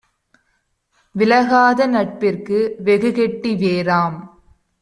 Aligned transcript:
விலகாத 1.15 1.87
நட்பிற்கு 1.87 2.59
வெகுகெட்டி 2.79 3.53
வேராம்; 3.55 4.17